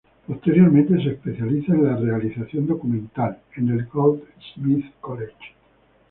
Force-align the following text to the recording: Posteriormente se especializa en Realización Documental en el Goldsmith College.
Posteriormente 0.25 0.95
se 1.03 1.11
especializa 1.11 1.73
en 1.73 2.01
Realización 2.03 2.65
Documental 2.65 3.37
en 3.55 3.69
el 3.69 3.85
Goldsmith 3.85 4.95
College. 4.99 5.35